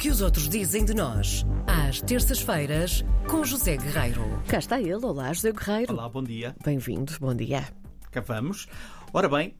que 0.00 0.08
os 0.08 0.22
outros 0.22 0.48
dizem 0.48 0.82
de 0.82 0.94
nós, 0.94 1.44
às 1.66 2.00
terças-feiras, 2.00 3.04
com 3.28 3.44
José 3.44 3.76
Guerreiro. 3.76 4.22
Cá 4.48 4.58
está 4.58 4.80
ele. 4.80 4.94
Olá, 4.94 5.30
José 5.30 5.52
Guerreiro. 5.52 5.92
Olá, 5.92 6.08
bom 6.08 6.22
dia. 6.22 6.56
Bem-vindo, 6.64 7.12
bom 7.20 7.34
dia. 7.34 7.68
Cá 8.10 8.22
vamos. 8.22 8.66
Ora 9.12 9.28
bem, 9.28 9.54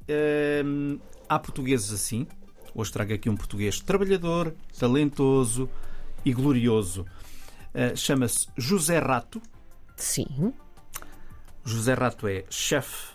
hum, 0.65 0.99
há 1.29 1.39
portugueses 1.39 1.93
assim. 1.93 2.27
Hoje 2.75 2.91
trago 2.91 3.13
aqui 3.13 3.29
um 3.29 3.37
português 3.37 3.81
trabalhador, 3.81 4.55
talentoso 4.79 5.69
e 6.25 6.33
glorioso. 6.33 7.05
Uh, 7.75 7.95
Chama-se 7.95 8.49
José 8.57 8.99
Rato. 8.99 9.43
Sim. 9.95 10.55
José 11.63 11.93
Rato 11.93 12.27
é 12.27 12.47
chefe 12.49 13.13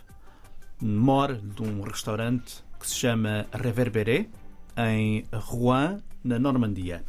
mor 0.80 1.34
de 1.36 1.64
um 1.64 1.82
restaurante 1.82 2.64
que 2.80 2.88
se 2.88 2.94
chama 2.94 3.48
Reverberé, 3.52 4.30
em 4.78 5.26
Rouen, 5.32 6.00
na 6.24 6.40
Normandia. 6.40 7.04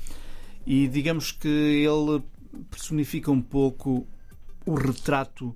E 0.66 0.88
digamos 0.88 1.32
que 1.32 1.48
ele 1.48 2.22
personifica 2.70 3.30
um 3.30 3.40
pouco 3.40 4.06
o 4.64 4.74
retrato 4.74 5.54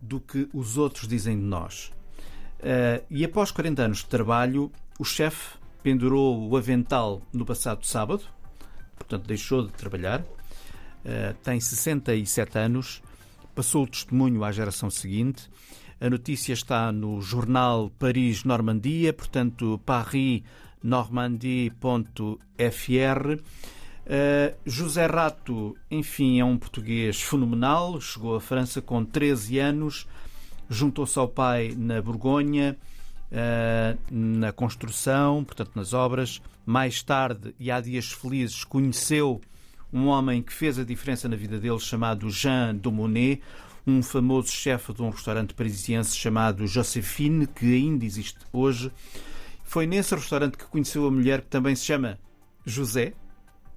do 0.00 0.20
que 0.20 0.48
os 0.52 0.76
outros 0.76 1.08
dizem 1.08 1.36
de 1.36 1.44
nós. 1.44 1.92
Uh, 2.58 3.04
e 3.10 3.24
após 3.24 3.50
40 3.50 3.82
anos 3.82 3.98
de 3.98 4.06
trabalho, 4.06 4.70
o 4.98 5.04
chefe 5.04 5.58
pendurou 5.82 6.48
o 6.48 6.56
avental 6.56 7.22
no 7.32 7.44
passado 7.44 7.86
sábado, 7.86 8.22
portanto 8.96 9.26
deixou 9.26 9.66
de 9.66 9.72
trabalhar. 9.72 10.20
Uh, 10.20 11.34
tem 11.42 11.60
67 11.60 12.58
anos, 12.58 13.02
passou 13.54 13.84
o 13.84 13.86
testemunho 13.86 14.44
à 14.44 14.52
geração 14.52 14.90
seguinte. 14.90 15.48
A 16.00 16.08
notícia 16.08 16.52
está 16.52 16.92
no 16.92 17.20
jornal 17.20 17.90
Paris 17.98 18.44
Normandia, 18.44 19.12
portanto 19.12 19.80
parisnormandie.fr. 20.78 23.40
Uh, 24.06 24.54
José 24.64 25.06
Rato, 25.06 25.76
enfim, 25.90 26.40
é 26.40 26.44
um 26.44 26.56
português 26.56 27.20
fenomenal. 27.20 28.00
Chegou 28.00 28.36
à 28.36 28.40
França 28.40 28.80
com 28.80 29.04
13 29.04 29.58
anos, 29.58 30.06
juntou-se 30.68 31.18
ao 31.18 31.28
pai 31.28 31.74
na 31.76 32.00
Borgonha, 32.00 32.76
uh, 33.30 33.98
na 34.10 34.52
construção, 34.52 35.44
portanto, 35.44 35.72
nas 35.74 35.92
obras. 35.92 36.40
Mais 36.64 37.02
tarde, 37.02 37.54
e 37.58 37.70
há 37.70 37.80
dias 37.80 38.12
felizes, 38.12 38.64
conheceu 38.64 39.40
um 39.90 40.06
homem 40.06 40.42
que 40.42 40.52
fez 40.52 40.78
a 40.78 40.84
diferença 40.84 41.26
na 41.28 41.36
vida 41.36 41.58
dele, 41.58 41.78
chamado 41.78 42.30
Jean 42.30 42.74
Dumonet, 42.74 43.40
um 43.86 44.02
famoso 44.02 44.50
chefe 44.50 44.92
de 44.92 45.02
um 45.02 45.08
restaurante 45.08 45.54
parisiense 45.54 46.14
chamado 46.14 46.66
Josephine, 46.66 47.46
que 47.46 47.74
ainda 47.74 48.04
existe 48.04 48.38
hoje. 48.52 48.92
Foi 49.68 49.86
nesse 49.86 50.14
restaurante 50.14 50.56
que 50.56 50.64
conheceu 50.64 51.06
a 51.06 51.10
mulher 51.10 51.42
que 51.42 51.48
também 51.48 51.76
se 51.76 51.84
chama 51.84 52.18
José, 52.64 53.12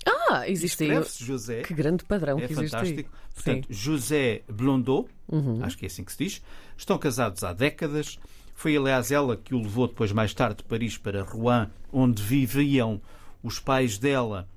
ah, 0.06 0.50
existe. 0.50 0.88
José. 1.20 1.62
Que 1.62 1.74
grande 1.74 2.06
padrão 2.06 2.40
é 2.40 2.48
que 2.48 2.54
existe 2.54 2.72
fantástico. 2.72 3.00
aí. 3.00 3.34
Portanto, 3.36 3.68
Sim. 3.68 3.74
José 3.74 4.42
Blondeau, 4.50 5.08
Uhum. 5.28 5.64
acho 5.64 5.78
que 5.78 5.86
é 5.86 5.88
assim 5.88 6.04
que 6.04 6.12
se 6.14 6.24
diz, 6.24 6.42
estão 6.78 6.98
casados 6.98 7.44
há 7.44 7.52
décadas. 7.54 8.18
Foi, 8.56 8.76
aliás, 8.78 9.12
ela 9.12 9.36
que 9.36 9.54
o 9.54 9.62
levou 9.62 9.88
depois, 9.88 10.12
mais 10.14 10.34
tarde, 10.34 10.58
de 10.58 10.64
Paris 10.64 10.98
para 10.98 11.24
Rouen, 11.24 11.68
onde 11.92 12.24
viviam 12.24 13.02
os 13.44 13.60
pais 13.60 13.98
dela, 13.98 14.48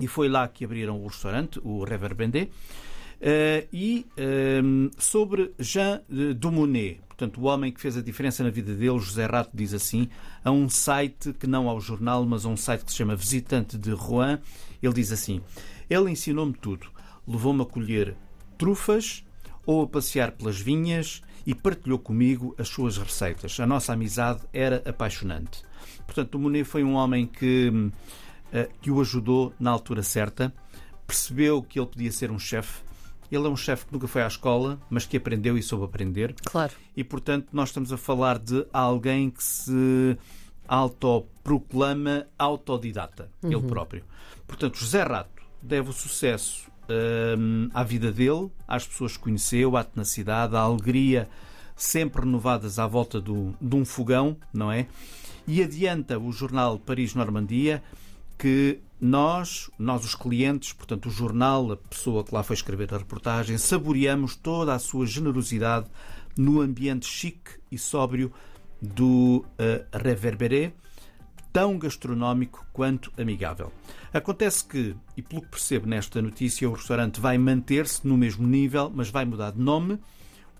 e 0.00 0.06
foi 0.06 0.28
lá 0.28 0.48
que 0.48 0.64
abriram 0.64 1.02
o 1.02 1.06
restaurante, 1.06 1.60
o 1.62 1.84
Reverbendé. 1.84 2.48
Uh, 3.20 3.68
e 3.72 4.06
um, 4.64 4.90
sobre 4.98 5.52
Jean 5.58 6.00
Dumonet, 6.36 7.00
portanto, 7.22 7.40
o 7.40 7.44
homem 7.44 7.70
que 7.70 7.80
fez 7.80 7.96
a 7.96 8.02
diferença 8.02 8.42
na 8.42 8.50
vida 8.50 8.74
dele, 8.74 8.98
José 8.98 9.26
Rato 9.26 9.50
diz 9.54 9.72
assim, 9.72 10.08
a 10.44 10.50
um 10.50 10.68
site 10.68 11.32
que 11.32 11.46
não 11.46 11.68
ao 11.68 11.80
jornal, 11.80 12.26
mas 12.26 12.44
a 12.44 12.48
um 12.48 12.56
site 12.56 12.84
que 12.84 12.90
se 12.90 12.98
chama 12.98 13.14
Visitante 13.14 13.78
de 13.78 13.92
Rouen, 13.92 14.40
ele 14.82 14.92
diz 14.92 15.12
assim: 15.12 15.40
Ele 15.88 16.10
ensinou-me 16.10 16.52
tudo, 16.52 16.88
levou-me 17.26 17.62
a 17.62 17.64
colher 17.64 18.16
trufas 18.58 19.24
ou 19.64 19.82
a 19.82 19.86
passear 19.86 20.32
pelas 20.32 20.60
vinhas 20.60 21.22
e 21.46 21.54
partilhou 21.54 21.98
comigo 21.98 22.56
as 22.58 22.68
suas 22.68 22.98
receitas. 22.98 23.58
A 23.60 23.66
nossa 23.66 23.92
amizade 23.92 24.40
era 24.52 24.82
apaixonante. 24.84 25.62
Portanto, 26.04 26.30
Dumonet 26.30 26.64
foi 26.64 26.82
um 26.82 26.94
homem 26.94 27.26
que, 27.26 27.68
uh, 27.68 28.78
que 28.80 28.90
o 28.90 29.00
ajudou 29.00 29.54
na 29.60 29.70
altura 29.70 30.02
certa, 30.02 30.52
percebeu 31.06 31.62
que 31.62 31.78
ele 31.78 31.86
podia 31.86 32.10
ser 32.10 32.32
um 32.32 32.38
chefe 32.38 32.82
ele 33.34 33.46
é 33.46 33.50
um 33.50 33.56
chefe 33.56 33.86
que 33.86 33.92
nunca 33.92 34.06
foi 34.06 34.22
à 34.22 34.26
escola, 34.26 34.78
mas 34.90 35.06
que 35.06 35.16
aprendeu 35.16 35.56
e 35.56 35.62
soube 35.62 35.84
aprender. 35.84 36.34
Claro. 36.44 36.72
E, 36.96 37.02
portanto, 37.02 37.48
nós 37.52 37.70
estamos 37.70 37.92
a 37.92 37.96
falar 37.96 38.38
de 38.38 38.66
alguém 38.72 39.30
que 39.30 39.42
se 39.42 40.16
autoproclama 40.68 42.26
autodidata, 42.38 43.30
uhum. 43.42 43.52
ele 43.52 43.62
próprio. 43.62 44.04
Portanto, 44.46 44.78
José 44.78 45.02
Rato 45.02 45.42
deve 45.60 45.90
o 45.90 45.92
sucesso 45.92 46.70
hum, 47.38 47.68
à 47.72 47.82
vida 47.82 48.12
dele, 48.12 48.50
às 48.66 48.86
pessoas 48.86 49.16
que 49.16 49.22
conheceu, 49.22 49.76
à 49.76 49.84
tenacidade, 49.84 50.56
à 50.56 50.60
alegria 50.60 51.28
sempre 51.74 52.22
renovadas 52.22 52.78
à 52.78 52.86
volta 52.86 53.20
do, 53.20 53.54
de 53.60 53.74
um 53.74 53.84
fogão, 53.84 54.36
não 54.52 54.70
é? 54.70 54.86
E 55.46 55.62
adianta 55.62 56.18
o 56.18 56.30
jornal 56.30 56.78
Paris 56.78 57.14
Normandia 57.14 57.82
que 58.38 58.78
nós, 59.04 59.68
nós 59.76 60.04
os 60.04 60.14
clientes, 60.14 60.72
portanto 60.72 61.06
o 61.06 61.10
jornal, 61.10 61.72
a 61.72 61.76
pessoa 61.76 62.22
que 62.22 62.32
lá 62.32 62.44
foi 62.44 62.54
escrever 62.54 62.94
a 62.94 62.98
reportagem, 62.98 63.58
saboreamos 63.58 64.36
toda 64.36 64.72
a 64.72 64.78
sua 64.78 65.04
generosidade 65.06 65.88
no 66.38 66.60
ambiente 66.60 67.06
chique 67.06 67.50
e 67.68 67.76
sóbrio 67.76 68.32
do 68.80 69.44
uh, 69.44 69.98
Reverberé, 69.98 70.72
tão 71.52 71.76
gastronómico 71.78 72.64
quanto 72.72 73.12
amigável. 73.20 73.72
Acontece 74.14 74.64
que, 74.64 74.94
e 75.16 75.20
pelo 75.20 75.42
que 75.42 75.48
percebo 75.48 75.88
nesta 75.88 76.22
notícia, 76.22 76.70
o 76.70 76.72
restaurante 76.72 77.20
vai 77.20 77.36
manter-se 77.36 78.06
no 78.06 78.16
mesmo 78.16 78.46
nível, 78.46 78.88
mas 78.94 79.10
vai 79.10 79.24
mudar 79.24 79.50
de 79.50 79.58
nome. 79.58 79.98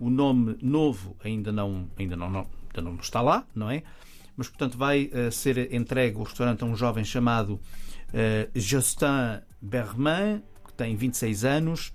O 0.01 0.11
nome 0.11 0.59
novo 0.61 1.17
ainda 1.23 1.53
não, 1.53 1.89
ainda 1.97 2.17
não, 2.17 2.29
não, 2.29 2.47
ainda 2.75 2.91
não 2.91 2.97
está 2.97 3.21
lá, 3.21 3.47
não 3.55 3.71
é? 3.71 3.85
Mas, 4.37 4.49
portanto, 4.49 4.79
vai 4.79 5.11
uh, 5.13 5.31
ser 5.31 5.73
entregue 5.75 6.17
o 6.17 6.23
restaurante 6.23 6.63
a 6.63 6.67
um 6.67 6.77
jovem 6.77 7.05
chamado 7.05 7.55
uh, 7.55 8.51
Justin 8.55 9.41
Berman, 9.61 10.43
que 10.67 10.73
tem 10.73 10.97
26 10.97 11.45
anos. 11.45 11.93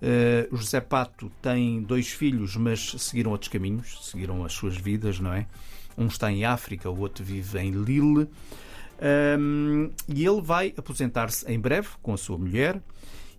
Uh, 0.00 0.54
o 0.54 0.56
José 0.56 0.80
Pato 0.80 1.30
tem 1.42 1.82
dois 1.82 2.08
filhos, 2.08 2.56
mas 2.56 2.92
seguiram 2.98 3.32
outros 3.32 3.50
caminhos, 3.50 3.98
seguiram 4.10 4.44
as 4.44 4.52
suas 4.52 4.76
vidas, 4.76 5.20
não 5.20 5.32
é? 5.32 5.46
Um 5.98 6.06
está 6.06 6.30
em 6.32 6.44
África, 6.44 6.88
o 6.88 6.98
outro 6.98 7.24
vive 7.24 7.58
em 7.58 7.70
Lille. 7.70 8.28
Um, 9.38 9.90
e 10.08 10.26
ele 10.26 10.42
vai 10.42 10.74
aposentar-se 10.76 11.50
em 11.50 11.58
breve 11.58 11.88
com 12.02 12.12
a 12.12 12.18
sua 12.18 12.36
mulher 12.36 12.82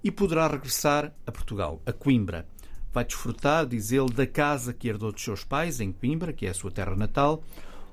e 0.03 0.09
poderá 0.09 0.47
regressar 0.47 1.13
a 1.25 1.31
Portugal, 1.31 1.81
a 1.85 1.93
Coimbra. 1.93 2.47
Vai 2.91 3.05
desfrutar, 3.05 3.65
diz 3.65 3.91
ele, 3.91 4.11
da 4.11 4.27
casa 4.27 4.73
que 4.73 4.87
herdou 4.87 5.11
dos 5.11 5.23
seus 5.23 5.43
pais, 5.43 5.79
em 5.79 5.91
Coimbra, 5.91 6.33
que 6.33 6.45
é 6.45 6.49
a 6.49 6.53
sua 6.53 6.71
terra 6.71 6.95
natal, 6.95 7.43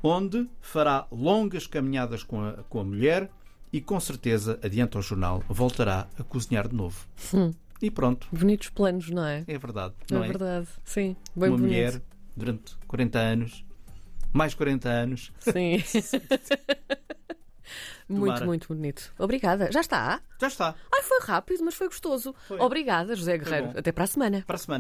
onde 0.03 0.49
fará 0.61 1.07
longas 1.11 1.67
caminhadas 1.67 2.23
com 2.23 2.43
a, 2.43 2.53
com 2.69 2.81
a 2.81 2.85
mulher 2.85 3.31
e, 3.73 3.81
com 3.81 3.99
certeza, 4.01 4.59
adianta 4.63 4.99
ao 4.99 5.03
jornal, 5.03 5.43
voltará 5.49 6.09
a 6.19 6.23
cozinhar 6.23 6.69
de 6.69 6.75
novo. 6.75 7.07
Hum. 7.35 7.53
E 7.81 7.91
pronto. 7.91 8.27
Bonitos 8.33 8.71
planos, 8.71 9.09
não 9.11 9.25
é? 9.25 9.45
É 9.47 9.59
verdade. 9.59 9.95
Não 10.11 10.23
é, 10.23 10.27
é 10.27 10.29
verdade, 10.29 10.69
sim. 10.85 11.17
Bem 11.37 11.51
Uma 11.51 11.59
bonito. 11.59 11.69
mulher 11.69 12.03
durante 12.37 12.77
40 12.89 13.19
anos, 13.19 13.65
mais 14.33 14.55
40 14.55 14.89
anos. 14.89 15.33
Sim. 15.41 15.79
muito, 18.09 18.25
Tomara. 18.25 18.47
muito 18.47 18.69
bonito. 18.69 19.13
Obrigada. 19.19 19.71
Já 19.71 19.81
está? 19.81 20.21
Já 20.41 20.49
está. 20.49 20.75
Ai, 20.93 21.03
foi 21.03 21.21
rápido, 21.21 21.65
mas 21.65 21.75
foi 21.75 21.89
gostoso. 21.89 22.35
Foi. 22.47 22.59
Obrigada, 22.59 23.15
José 23.15 23.39
Guerreiro. 23.39 23.79
Até 23.79 23.93
para 23.93 24.05
a 24.05 24.07
semana. 24.07 24.43
Para 24.47 24.57
a 24.57 24.59
semana. 24.59 24.77